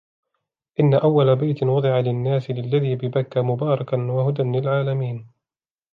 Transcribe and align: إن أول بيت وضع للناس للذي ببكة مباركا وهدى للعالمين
إن 0.79 0.93
أول 0.93 1.35
بيت 1.35 1.63
وضع 1.63 1.99
للناس 1.99 2.51
للذي 2.51 2.95
ببكة 2.95 3.41
مباركا 3.41 3.97
وهدى 3.97 4.43
للعالمين 4.43 5.27